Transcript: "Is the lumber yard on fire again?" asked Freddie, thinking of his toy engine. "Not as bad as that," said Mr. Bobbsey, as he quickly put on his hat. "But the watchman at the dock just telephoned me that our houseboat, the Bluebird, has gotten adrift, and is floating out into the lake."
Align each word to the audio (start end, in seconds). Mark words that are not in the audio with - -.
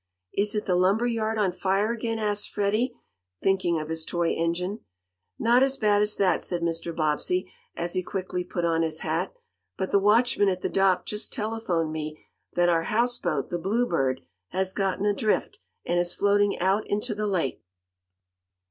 "Is 0.33 0.53
the 0.53 0.73
lumber 0.73 1.05
yard 1.05 1.37
on 1.37 1.51
fire 1.51 1.91
again?" 1.91 2.17
asked 2.17 2.49
Freddie, 2.49 2.95
thinking 3.43 3.79
of 3.79 3.89
his 3.89 4.03
toy 4.03 4.31
engine. 4.31 4.79
"Not 5.37 5.61
as 5.61 5.77
bad 5.77 6.01
as 6.01 6.15
that," 6.15 6.41
said 6.41 6.63
Mr. 6.63 6.95
Bobbsey, 6.95 7.53
as 7.75 7.93
he 7.93 8.01
quickly 8.01 8.43
put 8.43 8.65
on 8.65 8.81
his 8.81 9.01
hat. 9.01 9.31
"But 9.77 9.91
the 9.91 9.99
watchman 9.99 10.49
at 10.49 10.61
the 10.61 10.69
dock 10.69 11.05
just 11.05 11.31
telephoned 11.31 11.91
me 11.91 12.19
that 12.55 12.67
our 12.67 12.85
houseboat, 12.85 13.51
the 13.51 13.59
Bluebird, 13.59 14.21
has 14.47 14.73
gotten 14.73 15.05
adrift, 15.05 15.59
and 15.85 15.99
is 15.99 16.15
floating 16.15 16.57
out 16.57 16.81
into 16.87 17.13
the 17.13 17.27
lake." 17.27 17.61